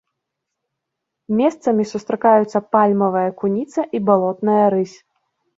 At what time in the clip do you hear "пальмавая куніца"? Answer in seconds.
2.77-3.81